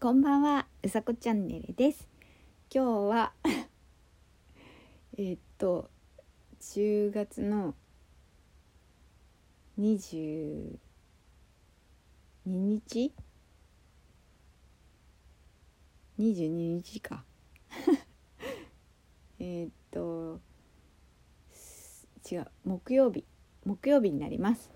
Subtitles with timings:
[0.00, 2.06] こんばんは、うさこチャンネルです。
[2.72, 3.32] 今日は
[5.18, 5.90] えっと
[6.60, 7.74] 10月の
[9.76, 10.78] 22
[12.46, 13.12] 日
[16.16, 17.24] ？22日か。
[19.40, 20.40] えっと
[22.30, 23.24] 違う木曜日。
[23.64, 24.70] 木曜日になります。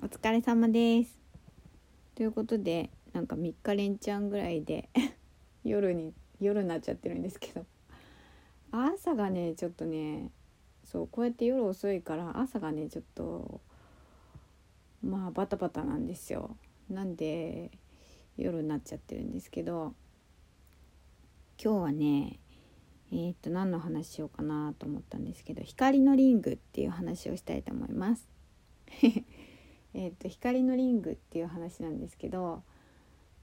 [0.00, 1.18] お疲れ様です。
[2.14, 4.88] ということでなんか3日連チャンぐらいで
[5.64, 7.66] 夜に夜になっちゃってるんですけど。
[8.70, 10.30] 朝がねちょっとね
[10.84, 13.60] そうこうやって夜遅いから朝がねちょっと
[15.02, 16.56] まあバタバタなんですよ。
[16.88, 17.72] なんで
[18.36, 19.94] 夜になっちゃってるんですけど。
[21.60, 22.38] 今日はね
[23.10, 28.28] えー、っと何の話しようかなと思ったんですけど光のリングっていう話をしたいと思います。
[29.92, 32.62] えっと光のリングっていう話なんですけど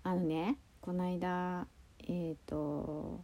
[0.06, 1.66] あのねこの間
[2.08, 3.24] えっ、と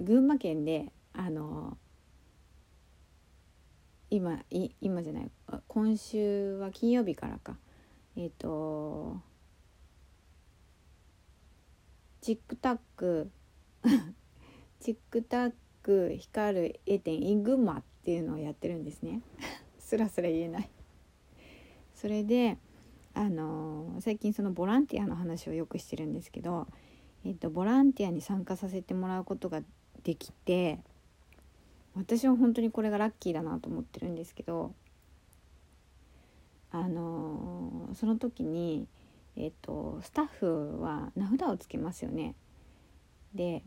[0.00, 1.76] 群馬県であの
[4.08, 5.30] 今い今じゃない
[5.66, 7.56] 今週は金曜日からか。
[8.16, 9.20] えっ、と
[12.20, 13.32] チックタック
[14.78, 19.22] チックタック光る絵展 in 群馬っていうのをやってるんですね。
[19.80, 20.70] すらすら言えない。
[21.96, 22.58] それで
[23.16, 26.66] あの最近そのボランティアの話をよくしてるんですけど、
[27.24, 29.62] えっと、ボランティアに参加させてもらうことが
[30.04, 30.80] できて
[31.94, 34.74] 私は本当にこれがラッキーだなと思ってるんですけど
[36.70, 38.86] あのその時に、
[39.34, 42.34] えっと、スタッフは名札をつけますよね。
[43.34, 43.62] で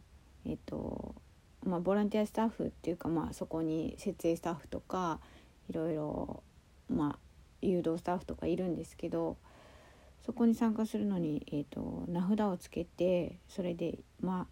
[0.46, 1.16] えっと
[1.66, 5.20] まあ、ボランティアスタッフっていうか、まあ、そこに設営スタッフとか
[5.70, 6.44] いろいろ、
[6.88, 7.29] まあ、
[7.62, 9.38] 誘導スタッフとかいるんですけど
[10.26, 14.48] そこに参加するのに、えーと、名札をつけてそれでま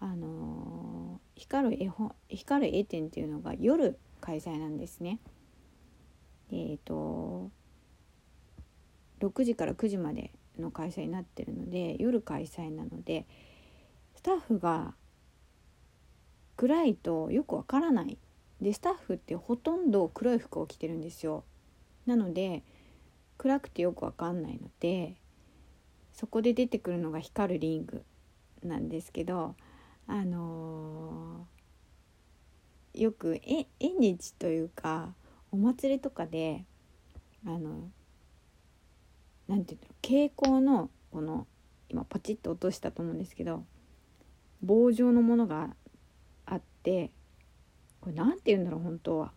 [0.00, 5.20] ああのー光る絵本光る絵展っていうのが夜開催なんですね。
[6.52, 7.50] えっ、と
[9.20, 13.26] 6時から9時までの開催になってるので夜開催なので
[14.14, 14.94] スタッフが
[16.56, 18.18] 暗いとよくわからない
[18.60, 21.44] でスタッフってほとんど黒い服を着てるんですよ
[22.10, 22.62] なので
[23.38, 25.16] 暗くてよくわかんないので
[26.12, 28.04] そこで出てくるのが光るリング
[28.62, 29.54] なんですけど
[30.06, 31.60] あのー
[32.92, 35.14] よく縁日というか
[35.52, 36.64] お祭りとかで
[37.46, 37.88] あの
[39.46, 41.46] なんていうんだろう蛍光のこの
[41.88, 43.64] 今パチッと落としたと思うんですけど
[44.62, 45.70] 棒状のものが
[46.46, 47.10] あって
[48.00, 49.32] これなんて言うんだろう本当は。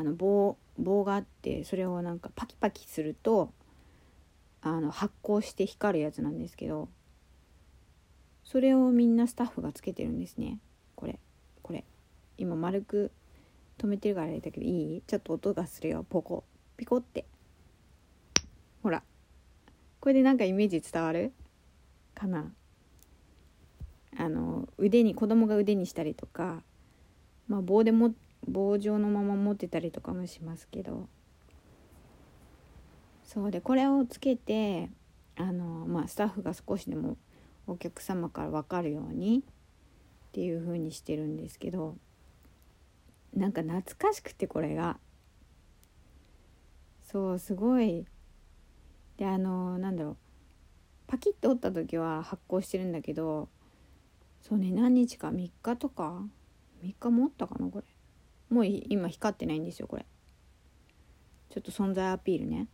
[0.00, 3.52] あの棒棒があってそれをなんかパキパキすると
[4.62, 6.88] あの発光して光るやつなんですけど
[8.44, 10.58] それをみんなスタッフがつけてるんですね。
[10.96, 11.18] これ
[11.62, 11.84] これ。
[12.38, 13.12] 今丸く
[13.76, 15.02] 止めてるからあれだけどいい？
[15.06, 16.06] ちょっと音がするよ。
[16.08, 16.44] ポコ。
[16.78, 17.26] ピコって。
[18.82, 19.02] ほら。
[20.00, 21.32] これでなんかイメージ伝わる？
[22.14, 22.50] かな？
[24.18, 26.62] あの腕に子供が腕にしたりとか、
[27.46, 28.12] まあ、棒でも
[28.46, 31.08] 棒状のまま持ってたりとかもしますけど。
[33.24, 34.90] そうでこれをつけて
[35.36, 37.16] あの、まあ、スタッフが少しでも
[37.68, 39.44] お客様から分かるように
[40.30, 41.96] っていう風にしてるんですけど
[43.32, 44.98] なんか懐かしくてこれが。
[47.02, 48.04] そうすごい。
[49.16, 50.16] であのなんだろう。
[51.06, 53.48] パキッと折った時は発光してるんだけど
[54.42, 56.22] そうね何日か？3日とか
[56.82, 57.84] ？3日もったかなこれ。
[58.50, 60.04] もう今光ってないんですよこれ。
[61.50, 62.66] ちょっと存在アピールね。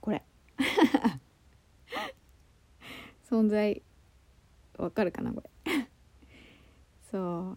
[0.00, 0.22] これ。
[3.30, 3.82] 存在
[4.78, 5.50] わかるかなこれ。
[7.10, 7.56] そ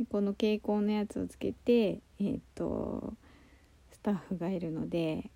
[0.00, 0.06] う。
[0.06, 3.14] この蛍光のやつをつけてえーっと
[3.90, 5.30] スタッフがいるので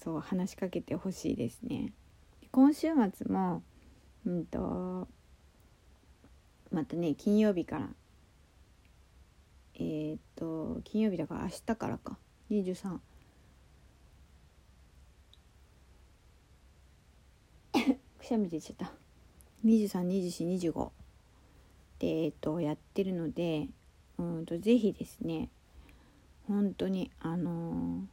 [0.00, 1.92] そう話しかけてほしいですね。
[2.52, 3.62] 今週末も
[4.24, 5.08] うんと
[6.70, 7.88] またね金曜日から
[9.76, 12.18] えーっと金曜日だから明日からか。
[12.50, 12.98] 23
[18.18, 18.92] くしゃみ出ちゃった。
[19.64, 20.90] 232425
[21.98, 23.68] でえーっとやってるので
[24.18, 25.48] うんとぜひですね
[26.46, 28.04] 本当にあのー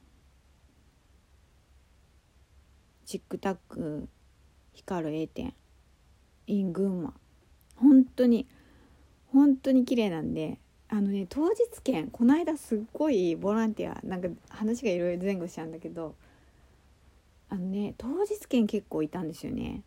[3.05, 4.07] チックタック
[4.71, 5.53] 光る A 点
[6.47, 7.13] in 群馬
[7.75, 8.47] 本当に
[9.33, 10.59] 本当に綺麗なんで
[10.93, 16.15] あのね当日券この間すっごいボランティアなんか話がいろいろ前後しちゃうんだけど
[17.49, 19.83] あのね当日券結構いたんですよね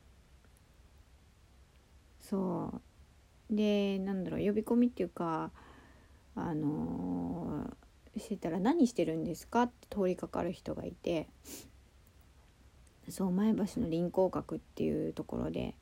[2.22, 2.80] そ
[3.50, 5.50] うでなんだろう呼び込みっていうか
[6.36, 11.28] あのー、してたら「何してるんですか?」って通りかかる人がいて
[13.10, 15.74] そう前橋の臨港閣っていうところで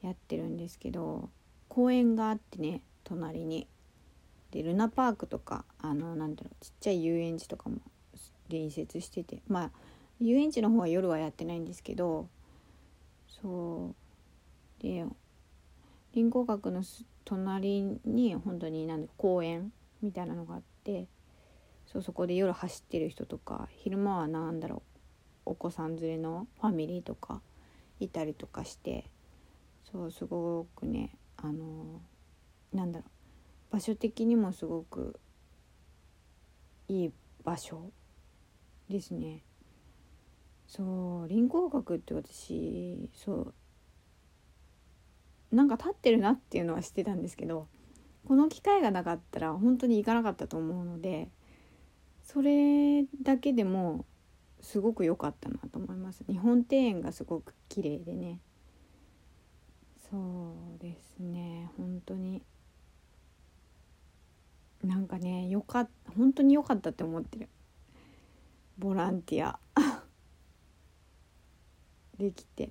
[0.00, 1.28] やってるんですけど
[1.68, 3.66] 公園があってね隣に。
[4.54, 7.78] でルナパークとかあのなんだろうちっちゃい遊園地とかも
[8.48, 9.70] 隣接しててまあ
[10.20, 12.28] 遊園地の方は夜はやってないんですけど
[13.42, 13.94] そ
[14.80, 14.82] う。
[14.82, 15.04] で
[16.12, 16.84] 臨港閣の
[17.24, 19.72] 隣に本当になんだ公園
[20.02, 21.08] みたいなのがあって
[21.86, 24.82] そうそこで夜走ってる人とか昼間は何だろ
[25.46, 27.40] うお子さん連れのファミリーとか
[27.98, 29.10] いたりとかして
[29.90, 32.00] そうすごくねあの
[32.72, 33.13] なんだろう
[33.74, 35.18] 場所的にもすごく
[36.86, 37.12] いい
[37.42, 37.90] 場所
[38.88, 39.42] ですね。
[40.68, 43.52] そう臨港閣って私そ
[45.52, 47.66] うなんか立ってるなっていうのは知ってたんですけど
[48.28, 51.28] この機会がなかったら本当に行かなかったと思うので
[52.22, 54.04] それだけでも
[54.60, 56.22] すごく良かったなと思います。
[56.28, 58.38] 日本庭園がすごく綺麗でね。
[60.08, 60.16] そ
[60.76, 61.70] うですね。
[61.76, 62.40] 本当に
[64.84, 67.48] なんかねよかっ本当に良かったって思ってる。
[68.78, 69.58] ボランティア。
[72.18, 72.70] できて。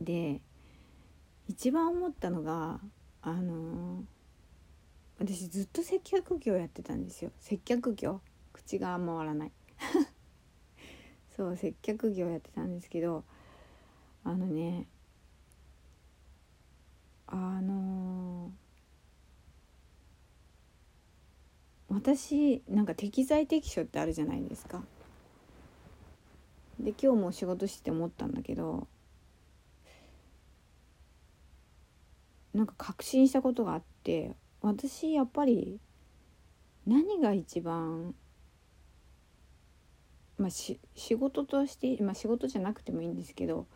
[0.00, 0.40] で
[1.48, 2.80] 一番思ったのが
[3.22, 4.04] あの
[5.18, 7.32] 私ずっと接客業やってたんですよ。
[7.38, 8.20] 接客業。
[8.52, 9.52] 口が回らない。
[11.36, 13.24] そう接客業やってたんですけど
[14.24, 14.88] あのね
[17.28, 18.50] あの
[21.88, 24.82] 私なんか適材適所ってあるじゃないですか。
[26.78, 28.86] で今日も仕事してて思ったんだけど
[32.54, 35.80] なんか確信したことがあって私やっぱり
[36.86, 38.14] 何が一番
[40.38, 43.66] まあし仕事として、まあ、仕事じゃなくてもいいんですけど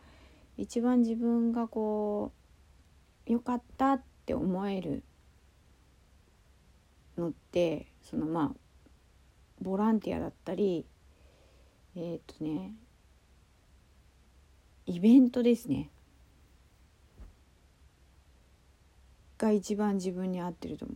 [0.57, 2.31] 一番自分がこ
[3.27, 5.03] う良かったって思える
[7.17, 8.57] のってそのまあ
[9.61, 10.85] ボランティアだったり
[11.95, 12.73] えっ、とね
[14.85, 15.89] イベントですね。
[19.37, 20.95] が一番自分に合ってると思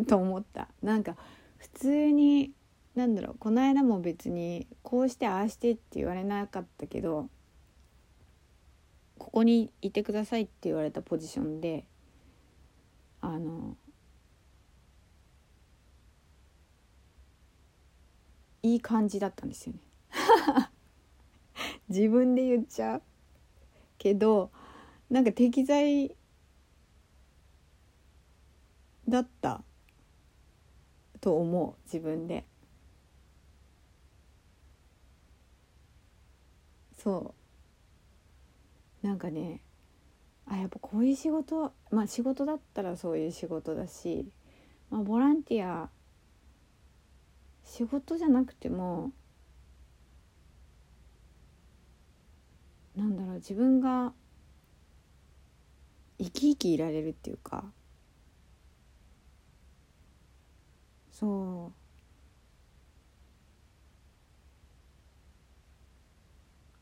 [0.00, 0.04] う。
[0.06, 0.68] と思った。
[0.82, 1.16] なんか
[1.58, 2.52] 普通に
[2.94, 7.28] なんだろうこの間も別にこうしてああしてって言われなかったけど
[9.18, 11.86] ここにいてくださいって言われたポジションで
[13.20, 13.76] あの
[18.64, 19.80] いい感じだったんですよね。
[21.88, 23.02] 自分で言っちゃう
[23.98, 24.50] けど
[25.10, 26.16] なんか適材
[29.06, 29.62] だった
[31.20, 31.82] と思う。
[31.84, 32.46] 自分で。
[36.96, 37.34] そ
[39.02, 39.06] う。
[39.06, 39.60] なんかね
[40.46, 44.26] あやっぱこういう仕事まあ仕事だったらそういう仕事だし、
[44.88, 45.90] まあ、ボランティア
[47.64, 49.10] 仕事じゃなくても
[52.96, 54.12] なんだろう自分が
[56.18, 57.64] 生き生きいられるっていうか
[61.10, 61.72] そ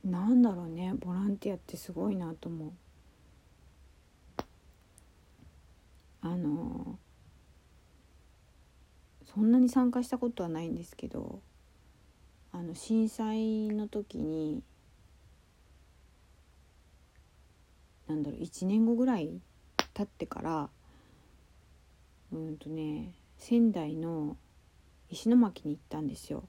[0.05, 0.09] う。
[0.09, 2.73] なんだろうねボランティアってすごいなと思う。
[6.23, 6.99] あの
[9.25, 11.41] そんなに参加したことはないんですけど
[12.53, 14.63] あの震災の時に
[18.09, 19.41] なんだろう1年後ぐらい
[19.95, 20.69] 経ってから
[22.33, 24.37] うんとね仙台の
[25.09, 26.45] 石巻に行ったんですよ。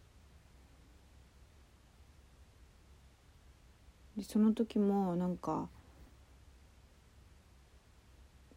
[4.15, 5.67] でその時もなんか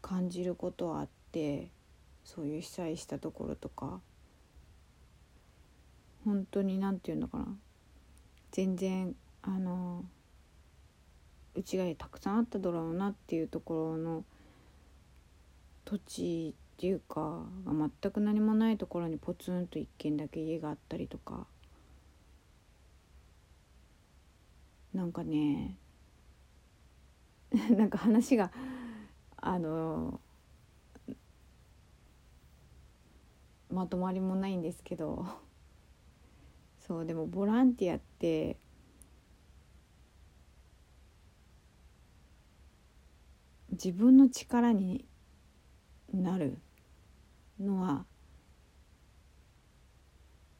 [0.01, 1.69] 感じることはあって
[2.27, 4.01] そういう被災したところとか
[6.25, 7.45] 本当に何て言うのかな。
[8.51, 10.03] 全然あの
[11.55, 14.25] うちがたくさんあっただろうなっていうところの
[15.85, 21.47] 土地っていうか全く何もないところにポツンと一軒だけ家があったりとか。
[24.93, 25.77] なんかね
[27.69, 28.51] なんか話が
[29.37, 30.19] あの
[33.77, 35.25] まとまりもないんですけど。
[36.87, 38.57] そうでもボランティアって。
[43.71, 45.05] 自分の力に
[46.11, 46.57] なる
[47.59, 48.05] のは。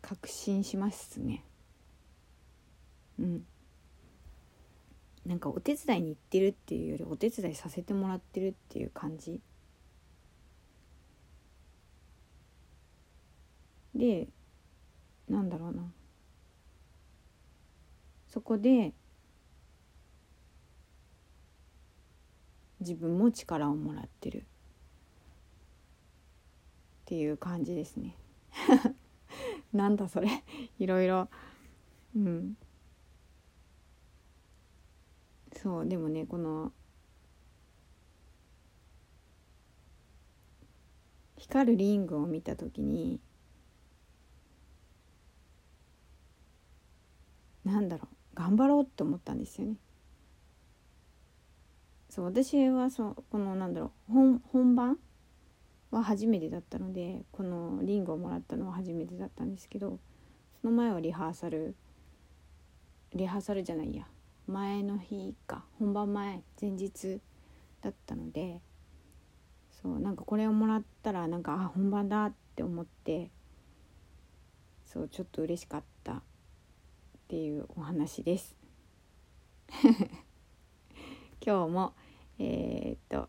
[0.02, 1.44] 確信しますね。
[3.18, 3.46] うん。
[5.26, 9.42] なんかお手伝いに行ってるっていうよりお手伝いさせてもらってるっていう感じ。
[13.98, 14.28] で
[15.28, 15.84] なんだろうな。
[18.28, 18.94] そこで
[22.80, 24.40] 自分も力をもらってる。
[24.40, 24.44] っ
[27.06, 28.16] ていう感じですね。
[29.74, 30.30] なんだそれ。
[30.78, 31.30] いろいろ。
[32.16, 32.58] うん。
[35.58, 36.72] そうでもねこの
[41.38, 43.20] 光るリングを見た時に
[47.68, 49.76] なんだろう頑張ろうって思ったんですよね。
[52.10, 54.98] そう私はそうこのなんだろう本本番
[55.92, 60.00] は初めてだったのでこのリングをもらったのは初めてだったんですけど
[60.62, 61.76] その前はリハーサル
[63.14, 64.06] リハーサルじゃないや
[64.48, 67.20] 前の日か本番前前日
[67.82, 68.62] だったので
[69.82, 73.30] そうなんかこれをもらったらなんかあ本番だって思って
[74.86, 75.88] そうちょっと嬉しかった
[77.28, 78.56] っていうお話です。
[81.46, 81.94] 今日も
[82.40, 83.28] えー、っと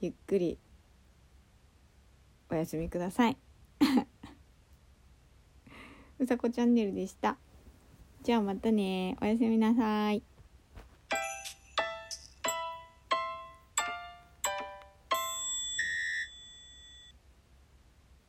[0.00, 0.60] ゆっくり
[2.48, 3.36] お休みください。
[6.20, 7.36] うさこチャンネルでした。
[8.22, 10.22] じゃあまたねおやすみなさい。